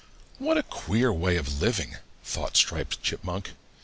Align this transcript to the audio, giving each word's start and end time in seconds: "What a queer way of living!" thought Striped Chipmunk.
"What 0.39 0.57
a 0.57 0.63
queer 0.63 1.13
way 1.13 1.37
of 1.37 1.61
living!" 1.61 1.97
thought 2.23 2.57
Striped 2.57 3.03
Chipmunk. 3.03 3.51